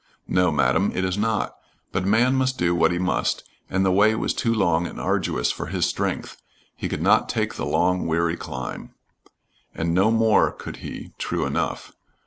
[0.27, 1.55] 'No, Madam, it is not.
[1.91, 5.51] But man must do what he must, and the way was too long and arduous
[5.51, 6.41] for his strength;
[6.75, 8.95] he could not take the long, weary climb.'
[9.75, 11.93] And no more could he, true enough.